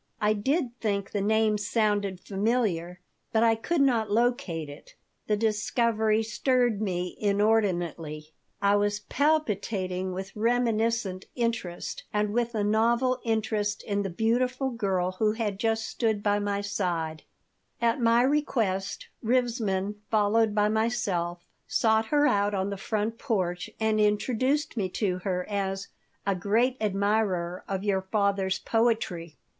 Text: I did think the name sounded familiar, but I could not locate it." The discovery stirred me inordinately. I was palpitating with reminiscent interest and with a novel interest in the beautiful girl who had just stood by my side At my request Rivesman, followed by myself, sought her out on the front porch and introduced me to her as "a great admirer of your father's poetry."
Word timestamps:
I 0.19 0.33
did 0.33 0.71
think 0.79 1.11
the 1.11 1.21
name 1.21 1.59
sounded 1.59 2.19
familiar, 2.21 2.99
but 3.31 3.43
I 3.43 3.53
could 3.53 3.81
not 3.81 4.09
locate 4.09 4.67
it." 4.67 4.95
The 5.27 5.37
discovery 5.37 6.23
stirred 6.23 6.81
me 6.81 7.15
inordinately. 7.19 8.33
I 8.63 8.77
was 8.77 9.01
palpitating 9.01 10.11
with 10.11 10.35
reminiscent 10.35 11.25
interest 11.35 12.05
and 12.11 12.33
with 12.33 12.55
a 12.55 12.63
novel 12.63 13.19
interest 13.23 13.83
in 13.83 14.01
the 14.01 14.09
beautiful 14.09 14.71
girl 14.71 15.11
who 15.19 15.33
had 15.33 15.59
just 15.59 15.85
stood 15.87 16.23
by 16.23 16.39
my 16.39 16.61
side 16.61 17.21
At 17.79 18.01
my 18.01 18.23
request 18.23 19.07
Rivesman, 19.23 19.97
followed 20.09 20.55
by 20.55 20.67
myself, 20.67 21.43
sought 21.67 22.07
her 22.07 22.25
out 22.25 22.55
on 22.55 22.71
the 22.71 22.75
front 22.75 23.19
porch 23.19 23.69
and 23.79 23.99
introduced 24.01 24.75
me 24.75 24.89
to 24.89 25.19
her 25.19 25.47
as 25.47 25.89
"a 26.25 26.33
great 26.33 26.75
admirer 26.81 27.63
of 27.67 27.83
your 27.83 28.01
father's 28.01 28.57
poetry." 28.57 29.37